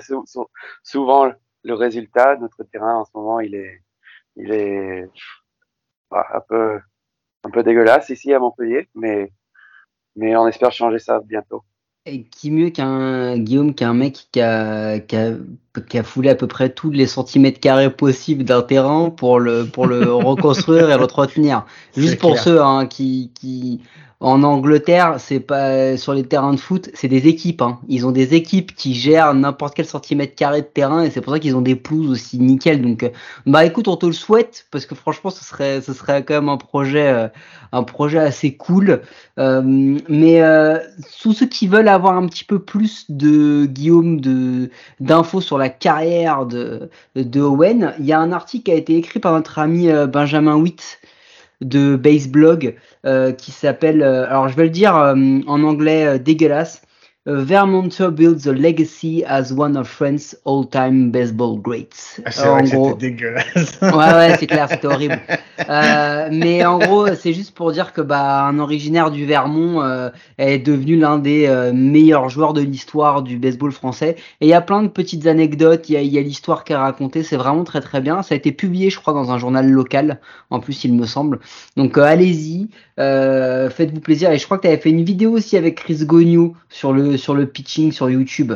[0.83, 1.31] souvent
[1.63, 2.35] le résultat.
[2.37, 3.81] Notre terrain en ce moment, il est
[4.37, 5.09] il est
[6.11, 6.79] un peu
[7.43, 9.31] un peu dégueulasse ici à Montpellier, mais
[10.15, 11.63] mais on espère changer ça bientôt.
[12.05, 15.33] Et qui mieux qu'un Guillaume, qu'un mec qui a, qui a,
[15.89, 19.65] qui, a, foulé à peu près tous les centimètres carrés possibles d'un terrain pour le,
[19.65, 21.65] pour le reconstruire et l'entretenir.
[21.97, 23.81] Juste pour ceux hein, qui, qui,
[24.19, 27.61] en Angleterre, c'est pas sur les terrains de foot, c'est des équipes.
[27.61, 27.79] Hein.
[27.87, 31.33] Ils ont des équipes qui gèrent n'importe quel centimètre carré de terrain et c'est pour
[31.33, 32.81] ça qu'ils ont des pelouses aussi nickel.
[32.81, 33.09] Donc, euh,
[33.45, 36.49] bah écoute, on te le souhaite parce que franchement, ce serait, ce serait quand même
[36.49, 37.27] un projet, euh,
[37.71, 39.03] un projet assez cool.
[39.37, 39.61] Euh,
[40.09, 45.59] mais euh, ceux qui veulent avoir un petit peu plus de Guillaume, de d'infos sur
[45.59, 49.33] la carrière de de Owen, il y a un article qui a été écrit par
[49.33, 50.99] notre ami Benjamin Witt
[51.61, 55.15] de base blog euh, qui s'appelle, euh, alors je vais le dire euh,
[55.47, 56.81] en anglais dégueulasse,
[57.27, 62.21] Vermonter builds a legacy as one of France all-time baseball greats.
[62.25, 63.79] Ah, c'est vrai que c'était dégueulasse.
[63.81, 65.19] ouais, ouais, c'est clair, c'était horrible.
[65.69, 70.09] Euh, mais en gros, c'est juste pour dire que bah un originaire du Vermont euh,
[70.37, 74.15] est devenu l'un des euh, meilleurs joueurs de l'histoire du baseball français.
[74.39, 75.89] Et il y a plein de petites anecdotes.
[75.89, 77.23] Il y a, y a l'histoire qui est racontée.
[77.23, 78.23] C'est vraiment très très bien.
[78.23, 80.21] Ça a été publié, je crois, dans un journal local.
[80.49, 81.39] En plus, il me semble.
[81.75, 84.31] Donc allez-y, faites-vous plaisir.
[84.31, 87.16] Et je crois que tu avais fait une vidéo aussi avec Chris Gognou sur le
[87.17, 88.53] sur le pitching sur YouTube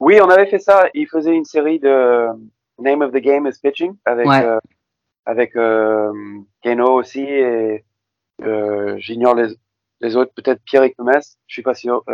[0.00, 0.88] Oui, on avait fait ça.
[0.94, 2.28] Il faisait une série de
[2.78, 4.58] Name of the Game is Pitching avec euh,
[5.26, 6.12] avec euh,
[6.62, 7.84] Keno aussi et
[8.42, 9.48] euh, j'ignore les,
[10.00, 12.04] les autres, peut-être Pierre Gomez, je suis pas sûr.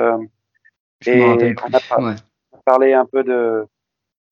[1.06, 2.14] Et on a,
[2.64, 3.66] parlé un peu de,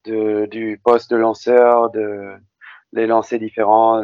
[0.05, 2.33] de du poste de lanceur, de
[2.93, 4.03] les lancers différents,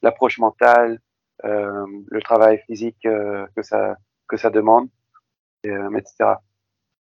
[0.00, 1.00] l'approche mentale,
[1.44, 4.88] le travail physique que ça que ça demande.
[5.66, 6.34] Euh, etc.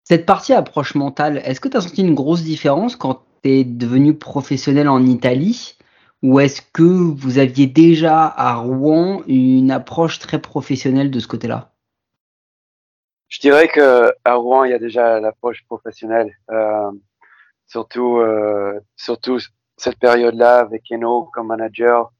[0.05, 3.65] Cette partie approche mentale, est-ce que tu as senti une grosse différence quand tu es
[3.65, 5.77] devenu professionnel en Italie?
[6.23, 11.73] Ou est-ce que vous aviez déjà à Rouen une approche très professionnelle de ce côté-là?
[13.29, 16.91] Je dirais que à Rouen, il y a déjà l'approche professionnelle, euh,
[17.67, 19.39] surtout euh, surtout
[19.77, 22.11] cette période-là avec Keno comme manager,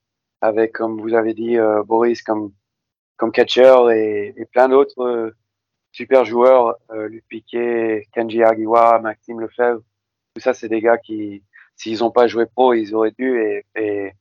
[0.43, 2.53] avec comme vous avez dit euh, Boris comme
[3.17, 5.33] comme catcher et, et plein d'autres
[5.93, 9.83] super joueurs, euh, Luc Piquet, Kenji Agiwa, Maxime Lefebvre.
[10.35, 11.43] Tout ça, c'est des gars qui,
[11.77, 13.41] s'ils n'ont pas joué pro, ils auraient dû.
[13.41, 14.13] Et, et,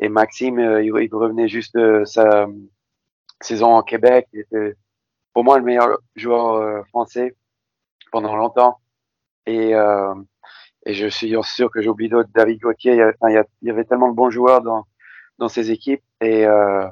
[0.00, 2.46] et Maxime, euh, il, revenait juste de sa
[3.40, 4.28] saison en Québec.
[4.32, 4.74] Il était
[5.32, 7.36] pour moi le meilleur joueur euh, français
[8.12, 8.78] pendant longtemps.
[9.46, 10.14] Et, euh,
[10.86, 12.30] et je suis sûr que j'oublie d'autres.
[12.34, 14.86] David Gauthier, il y, avait, y avait tellement de bons joueurs dans,
[15.38, 16.02] dans ces équipes.
[16.20, 16.86] Et euh,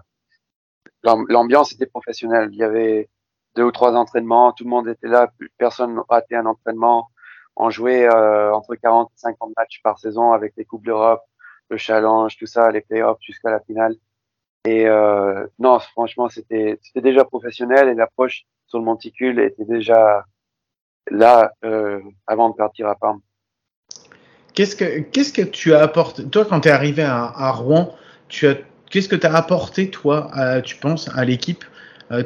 [1.02, 2.50] l'am- l'ambiance était professionnelle.
[2.52, 3.08] Il y avait
[3.58, 7.10] deux ou trois entraînements, tout le monde était là, personne n'a raté un entraînement.
[7.56, 11.22] On jouait euh, entre 40 et 50 matchs par saison avec les Coupes d'Europe,
[11.68, 13.96] le Challenge, tout ça, les playoffs jusqu'à la finale.
[14.64, 20.24] Et euh, non, franchement, c'était déjà professionnel et l'approche sur le monticule était déjà
[21.10, 23.20] là euh, avant de partir à Parme.
[24.54, 24.76] Qu'est-ce
[25.32, 26.28] que tu as apporté?
[26.28, 27.92] Toi quand tu es arrivé à, Rouen
[28.28, 30.30] qu'est-ce que tu as apporté toi,
[30.64, 31.64] tu penses, à l'équipe?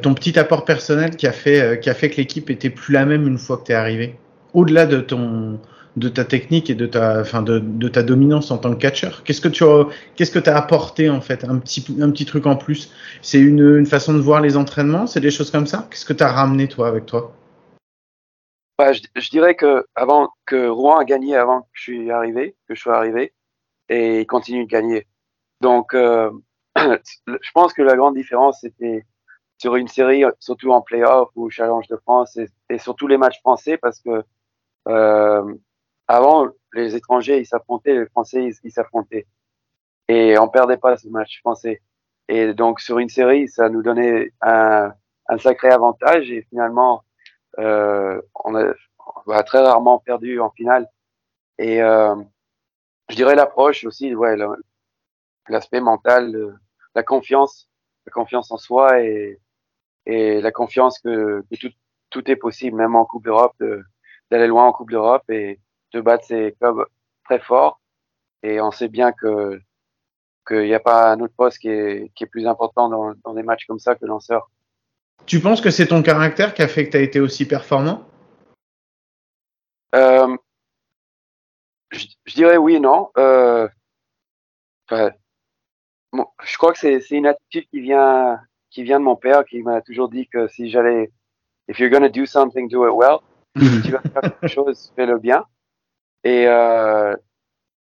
[0.00, 2.92] Ton petit apport personnel qui a fait euh, qui a fait que l'équipe était plus
[2.92, 4.16] la même une fois que tu es arrivé.
[4.54, 5.58] Au-delà de ton
[5.96, 9.24] de ta technique et de ta enfin de, de ta dominance en tant que catcheur.
[9.24, 11.44] Qu'est-ce que tu as qu'est-ce que as apporté en fait?
[11.44, 12.92] Un petit un petit truc en plus
[13.22, 15.86] C'est une, une façon de voir les entraînements, c'est des choses comme ça?
[15.90, 17.32] Qu'est-ce que tu as ramené toi avec toi?
[18.78, 22.56] Bah, je, je dirais que avant que Rouen a gagné avant que je suis arrivé,
[22.68, 23.32] que je sois arrivé,
[23.88, 25.06] et il continue de gagner.
[25.60, 26.30] Donc, euh,
[26.76, 29.04] je pense que la grande différence c'était
[29.62, 32.36] sur une série, surtout en playoff ou Challenge de France,
[32.68, 34.24] et, surtout les matchs français, parce que
[34.88, 35.54] euh,
[36.08, 39.28] avant les étrangers ils s'affrontaient, les Français ils s'affrontaient,
[40.08, 41.80] et on perdait pas ce match français.
[42.28, 44.92] Et donc sur une série, ça nous donnait un,
[45.28, 47.04] un sacré avantage, et finalement
[47.60, 48.64] euh, on a
[49.26, 50.88] on a très rarement perdu en finale.
[51.58, 52.16] Et euh,
[53.10, 54.36] je dirais l'approche aussi, ouais,
[55.48, 56.56] l'aspect mental, le-
[56.96, 57.68] la confiance,
[58.06, 59.38] la confiance en soi et,
[60.06, 61.72] et la confiance que, que tout,
[62.10, 63.84] tout est possible, même en Coupe d'Europe, de-
[64.30, 65.60] d'aller loin en Coupe d'Europe et
[65.92, 66.84] de battre ces clubs
[67.24, 67.80] très forts.
[68.42, 69.60] Et on sait bien que
[70.46, 73.32] qu'il n'y a pas un autre poste qui est, qui est plus important dans, dans
[73.32, 74.50] des matchs comme ça que lanceur.
[75.24, 78.08] Tu penses que c'est ton caractère qui a fait que tu as été aussi performant?
[79.94, 80.36] Euh,
[81.92, 83.12] je, je dirais oui et non.
[83.18, 83.68] Euh,
[84.90, 88.40] bon, je crois que c'est une attitude qui vient
[88.72, 91.10] qui vient de mon père qui m'a toujours dit que si j'allais
[91.68, 93.18] if you're gonna do something do it well.
[93.56, 95.44] Si tu vas faire quelque chose fais-le bien.
[96.24, 97.14] Et euh,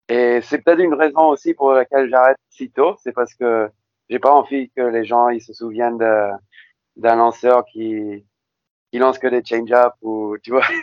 [0.08, 2.96] et c'est peut-être une raison aussi pour laquelle j'arrête si tôt.
[3.02, 3.70] C'est parce que
[4.10, 6.30] j'ai pas envie que les gens ils se souviennent de
[6.98, 8.24] d'un lanceur qui
[8.92, 10.66] qui lance que des change-up ou tu vois.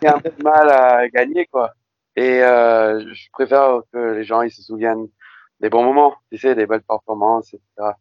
[0.00, 1.72] Qui a un peu de mal à gagner, quoi.
[2.16, 5.08] Et euh, je préfère que les gens ils se souviennent
[5.60, 7.92] des bons moments, tu sais, des belles performances, etc.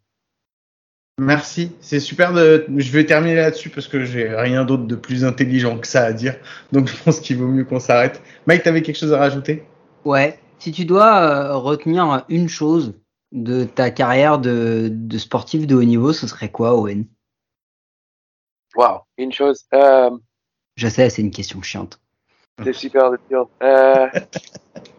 [1.19, 2.65] Merci, c'est super de.
[2.75, 6.13] Je vais terminer là-dessus parce que j'ai rien d'autre de plus intelligent que ça à
[6.13, 6.35] dire.
[6.71, 8.21] Donc je pense qu'il vaut mieux qu'on s'arrête.
[8.45, 9.63] Mike, t'avais quelque chose à rajouter?
[10.05, 12.93] Ouais, si tu dois euh, retenir une chose
[13.31, 17.05] de ta carrière de, de sportif de haut niveau, ce serait quoi, Owen?
[18.75, 20.11] Waouh, une chose, euh,
[20.75, 21.99] Je sais, c'est une question chiante.
[22.63, 23.49] c'est super dur.
[23.63, 24.07] Euh,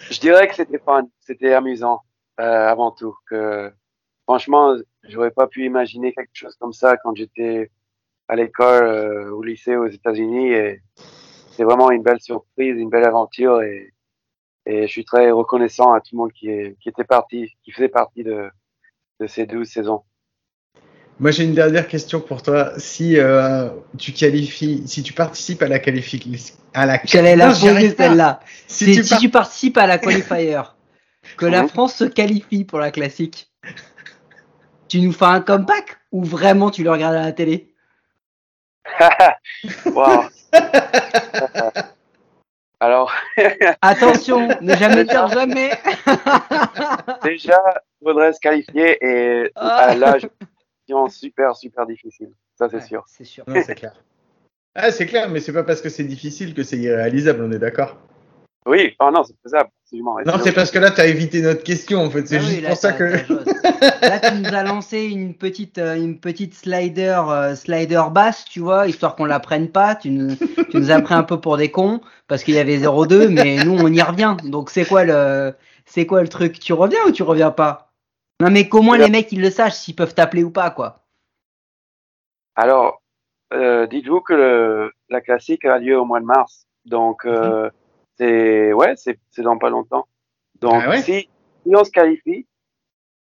[0.00, 2.02] je dirais que c'était fun, c'était amusant
[2.40, 3.14] euh, avant tout.
[3.28, 3.72] Que
[4.24, 7.70] franchement, j'aurais pas pu imaginer quelque chose comme ça quand j'étais
[8.28, 10.52] à l'école, euh, au lycée aux États-Unis.
[10.52, 10.82] Et
[11.52, 13.62] c'est vraiment une belle surprise, une belle aventure.
[13.62, 13.92] Et,
[14.66, 17.72] et je suis très reconnaissant à tout le monde qui, est, qui était parti, qui
[17.72, 18.50] faisait partie de,
[19.20, 20.04] de ces 12 saisons.
[21.20, 22.72] Moi, j'ai une dernière question pour toi.
[22.78, 27.94] Si euh, tu qualifies, si tu participes à la qualification, à la J'allais la poser
[27.96, 28.40] celle-là.
[28.66, 30.60] Si tu si par- tu participes à la qualifier,
[31.36, 31.68] que la.
[31.68, 33.48] France se qualifie pour la classique,
[34.88, 37.72] tu nous fais un comeback ou vraiment tu le regardes à la télé?
[39.86, 40.24] Waouh.
[42.80, 43.12] Alors,
[43.80, 45.70] Attention, ne jamais dire jamais.
[47.22, 47.58] déjà,
[48.02, 49.76] il faudrait se qualifier et Ah.
[49.90, 49.94] à
[51.08, 52.30] super, super difficile.
[52.56, 53.04] Ça, c'est Ouais, sûr.
[53.06, 53.44] C'est sûr.
[53.46, 53.94] Non, c'est clair.
[54.76, 57.60] Ah, c'est clair, mais c'est pas parce que c'est difficile que c'est irréalisable, on est
[57.60, 57.96] d'accord.
[58.66, 60.18] Oui, oh non, c'est faisable, absolument.
[60.18, 62.26] Et Non, sinon, c'est parce que là, t'as évité notre question, en fait.
[62.26, 63.04] C'est Ah oui, juste là, pour ça que.
[64.02, 68.58] Là, tu nous as lancé une petite, euh, une petite slider, euh, slider basse, tu
[68.58, 69.94] vois, histoire qu'on la prenne pas.
[69.94, 72.78] Tu nous, tu nous as pris un peu pour des cons parce qu'il y avait
[72.78, 74.36] 0-2, mais nous, on y revient.
[74.42, 75.54] Donc, c'est quoi le,
[75.86, 76.58] c'est quoi le truc?
[76.58, 77.92] Tu reviens ou tu reviens pas?
[78.40, 81.00] Non, mais qu'au moins les mecs ils le sachent s'ils peuvent t'appeler ou pas, quoi.
[82.56, 83.02] Alors,
[83.52, 86.66] euh, dites-vous que le, la classique a lieu au mois de mars.
[86.84, 87.70] Donc, euh,
[88.18, 90.06] c'est ouais, c'est c'est dans pas longtemps.
[90.60, 91.28] Donc, Ah ouais si,
[91.66, 92.46] si on se qualifie,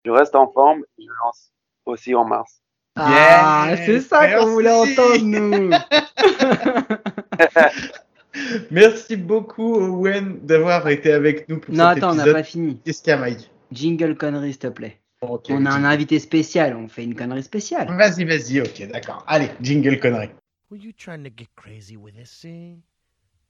[0.05, 0.83] je reste en forme.
[0.97, 1.51] Je lance
[1.85, 2.61] aussi en mars.
[2.95, 4.99] Ah, Yes, c'est ça qu'on voulait merci.
[4.99, 5.69] entendre, nous.
[8.71, 12.79] Merci beaucoup, Owen, d'avoir été avec nous pour non, cet attends, on n'a pas fini.
[12.85, 13.49] Qu'est-ce qu'il y a, Mike?
[13.71, 14.99] Jingle connerie, s'il te plaît.
[15.21, 17.87] On a un invité spécial, on fait une connerie spéciale.
[17.89, 19.23] Vas-y, vas-y, ok, d'accord.
[19.27, 20.29] Allez, jingle connerie.
[20.71, 22.81] Were you trying to get crazy with this thing?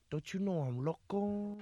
[0.09, 1.57] Don't you know I'm loco?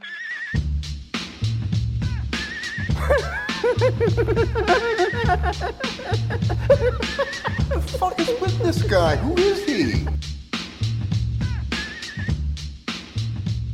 [7.70, 9.18] the fuck is with this guy?
[9.18, 10.06] Who is he?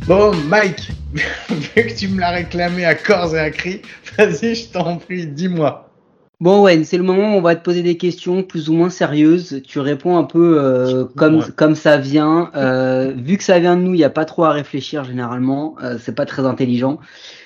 [0.07, 0.89] Bon, Mike,
[1.49, 3.81] vu que tu me l'as réclamé à corps et à cri,
[4.17, 5.89] vas-y, je t'en prie, dis-moi.
[6.39, 8.89] Bon, Wen, c'est le moment où on va te poser des questions plus ou moins
[8.89, 9.61] sérieuses.
[9.65, 11.45] Tu réponds un peu euh, comme, Ouais.
[11.55, 12.51] comme ça vient.
[12.55, 15.75] Euh, vu que ça vient de nous, il n'y a pas trop à réfléchir généralement.
[15.81, 16.99] Euh, c'est pas très intelligent.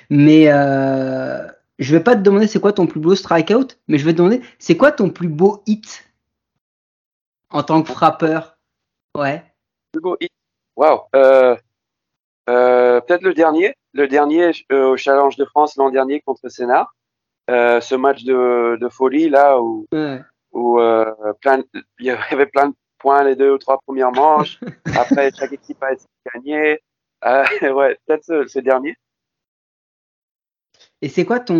[0.10, 1.46] Mais euh,
[1.78, 4.18] je vais pas te demander c'est quoi ton plus beau strikeout, mais je vais te
[4.18, 6.06] demander c'est quoi ton plus beau hit?
[7.52, 8.58] En tant que frappeur.
[9.16, 9.44] Ouais.
[9.92, 10.32] Plus beau hit.
[10.76, 11.02] Waouh.
[12.48, 13.76] Peut-être le dernier.
[13.98, 16.94] Le dernier euh, au Challenge de France l'an dernier contre Sénart.
[17.50, 20.22] Euh, ce match de, de folie là où, ouais.
[20.52, 21.06] où euh,
[21.42, 21.64] plein,
[22.00, 24.60] il y avait plein de points les deux ou trois premières manches.
[24.96, 26.80] Après, chaque équipe a essayé de gagner.
[27.74, 28.96] Ouais, peut-être ce, ce dernier.
[31.02, 31.56] Et c'est quoi ton.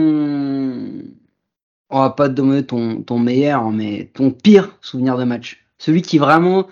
[1.90, 5.66] On va pas te demander ton, ton meilleur, mais ton pire souvenir de match?
[5.80, 6.68] Celui qui vraiment,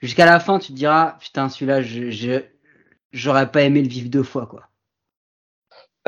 [0.00, 2.44] jusqu'à la fin, tu te diras, putain, celui-là, je, je-
[3.12, 4.68] j'aurais pas aimé le vivre deux fois, quoi.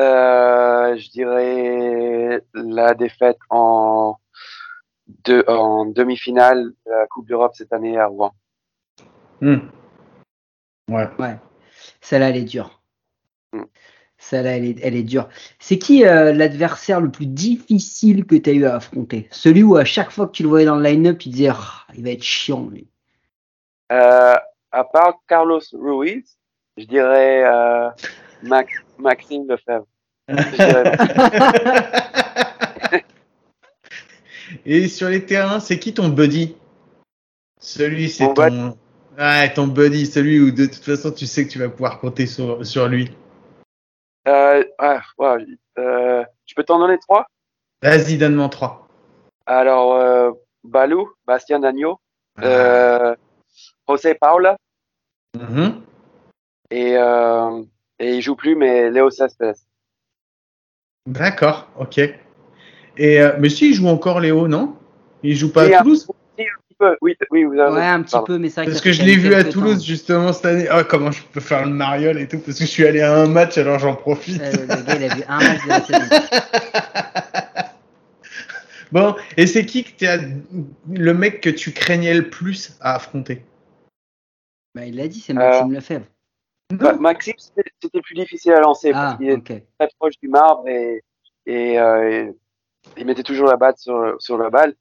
[0.01, 4.17] Euh, je dirais la défaite en,
[5.25, 8.33] de, en demi-finale de la Coupe d'Europe cette année à Rouen.
[9.43, 9.59] Hmm.
[10.89, 11.37] Ouais.
[12.01, 12.83] Celle-là, elle est dure.
[13.53, 13.65] Mm.
[14.19, 15.29] Celle-là, elle est, elle est dure.
[15.59, 19.29] C'est qui euh, l'adversaire le plus difficile que tu as eu à affronter?
[19.31, 21.87] Celui où à chaque fois que tu le voyais dans le line-up, tu disais, Ah,
[21.95, 22.89] il va être chiant, lui.
[23.93, 24.37] Euh,
[24.73, 26.39] à part Carlos Ruiz,
[26.77, 27.91] je dirais euh,
[28.43, 29.87] Max, Maxime Lefebvre.
[30.31, 31.91] Je
[34.67, 36.57] Et sur les terrains, c'est qui ton buddy?
[37.61, 38.77] Celui, c'est ton.
[39.19, 42.27] Ouais, ton buddy, celui où de toute façon tu sais que tu vas pouvoir compter
[42.27, 43.15] sur, sur lui.
[44.29, 45.47] euh, ah, ouais,
[45.79, 47.27] euh, je peux t'en donner trois?
[47.83, 48.89] Vas-y, donne-moi trois.
[49.47, 50.31] Alors, euh,
[50.65, 51.99] Balou, Bastien Dagno,
[52.43, 53.15] euh,
[53.89, 54.57] José Paula,
[55.37, 55.83] Mhm.
[56.71, 57.63] et, euh,
[57.99, 59.57] et il joue plus, mais Léo Cespedes.
[61.11, 61.99] D'accord, ok.
[62.97, 64.77] Et euh, mais si, il joue encore Léo, non?
[65.23, 66.07] Il joue pas à Toulouse?
[66.09, 66.15] un
[66.69, 68.27] petit peu, oui, oui, vous avez Ouais, un petit pardon.
[68.27, 69.85] peu, mais c'est vrai Parce ça que je l'ai vu à Toulouse temps.
[69.85, 70.69] justement cette année.
[70.73, 73.13] Oh, comment je peux faire le mariole et tout Parce que je suis allé à
[73.15, 74.41] un match, alors j'en profite.
[74.41, 76.01] Euh, le gars, il a vu un match de la saison.
[78.93, 80.19] Bon, et c'est qui que t'as
[80.93, 83.45] le mec que tu craignais le plus à affronter?
[84.75, 86.07] Bah, il l'a dit, c'est Maxime Lefebvre.
[86.73, 89.53] Bah, Maxime, c'était plus difficile à lancer Ah, parce qu'il est ok.
[89.79, 91.03] très proche du marbre et,
[91.47, 92.31] et, euh,
[92.97, 94.75] et il mettait toujours la batte sur, sur la balle.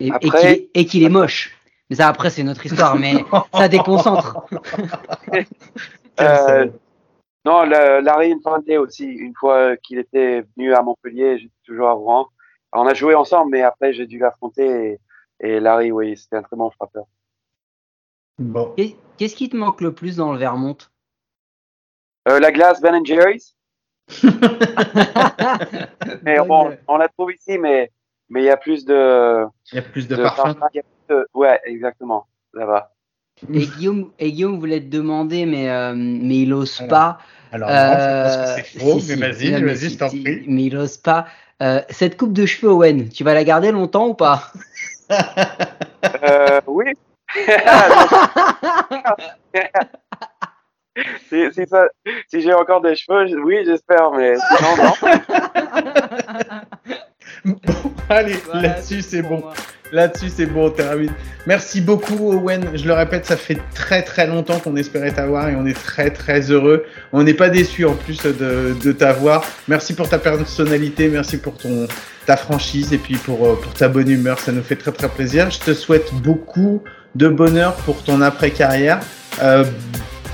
[0.00, 1.56] Et, Après- qu'il est- et qu'il est moche.
[1.90, 3.12] Mais ça, après, c'est notre histoire, mais
[3.54, 4.38] ça déconcentre.
[6.20, 6.70] Euh,
[7.44, 12.28] non, Larry Infante aussi, une fois qu'il était venu à Montpellier, j'étais toujours à Rouen.
[12.70, 15.00] Alors, on a joué ensemble, mais après j'ai dû l'affronter
[15.40, 17.06] et, et Larry, oui, c'était un très bon frappeur.
[18.38, 18.72] Bon.
[18.76, 20.76] Qu'est- Qu'est-ce qui te manque le plus dans le Vermont?
[22.28, 23.54] Euh, la glace Ben Jerry's,
[26.22, 27.90] mais bon, on la trouve ici, mais
[28.28, 30.54] mais il y a plus de, Il y a plus de, de parfum.
[30.54, 32.90] parfum, de- ouais, exactement, là-bas.
[33.52, 37.18] Et Guillaume, et Guillaume voulait te demander, mais, euh, mais il ose Alors, pas.
[37.52, 39.50] Alors, non, je pense Euh, que c'est faux, si, mais si.
[39.50, 40.44] vas-y, si, je t'en si, prie.
[40.46, 41.26] Mais il ose pas.
[41.62, 44.50] Euh, cette coupe de cheveux, Owen, tu vas la garder longtemps ou pas?
[45.10, 46.92] Euh, oui.
[51.28, 51.86] si, si, ça,
[52.28, 55.10] si j'ai encore des cheveux, oui, j'espère, mais sinon, non.
[57.44, 57.56] Bon,
[58.08, 59.40] allez, Voilà, là-dessus c'est bon.
[59.40, 59.52] moi.
[59.92, 61.12] Là-dessus c'est bon, on termine.
[61.46, 62.70] Merci beaucoup Owen.
[62.74, 66.10] Je le répète, ça fait très très longtemps qu'on espérait t'avoir et on est très
[66.10, 66.84] très heureux.
[67.12, 69.44] On n'est pas déçus en plus de, de t'avoir.
[69.68, 71.86] Merci pour ta personnalité, merci pour ton
[72.26, 74.38] ta franchise et puis pour, euh, pour ta bonne humeur.
[74.38, 75.50] Ça nous fait très très plaisir.
[75.50, 76.82] Je te souhaite beaucoup
[77.14, 79.00] de bonheur pour ton après-carrière.
[79.42, 79.64] Euh,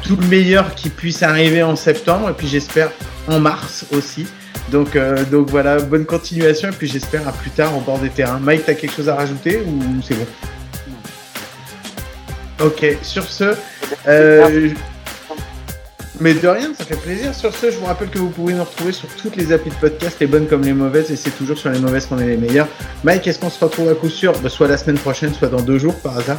[0.02, 2.90] tout le meilleur qui puisse arriver en septembre et puis j'espère
[3.28, 4.26] en mars aussi.
[4.70, 8.38] Donc, euh, voilà, bonne continuation et puis j'espère à plus tard au bord des terrains.
[8.38, 10.26] Mike, t'as quelque chose à rajouter ou c'est bon?
[12.60, 13.54] Ok, sur ce,
[14.06, 14.68] euh,
[16.20, 17.34] mais de rien, ça fait plaisir.
[17.34, 19.76] Sur ce, je vous rappelle que vous pouvez nous retrouver sur toutes les applis de
[19.76, 22.36] podcast, les bonnes comme les mauvaises, et c'est toujours sur les mauvaises qu'on est les
[22.36, 22.68] meilleurs.
[23.02, 25.62] Mike, est-ce qu'on se retrouve à coup sûr Bah, Soit la semaine prochaine, soit dans
[25.62, 26.36] deux jours par hasard?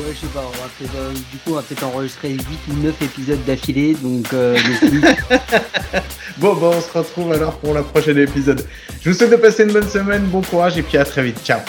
[0.00, 2.40] Ouais, je sais pas, on va peut-être, euh, du coup, on va peut-être enregistrer 8
[2.70, 4.56] ou 9 épisodes d'affilée, donc, euh.
[6.38, 8.66] Bon, bah, on se retrouve alors pour le prochain épisode.
[9.02, 11.40] Je vous souhaite de passer une bonne semaine, bon courage, et puis à très vite.
[11.44, 11.60] Ciao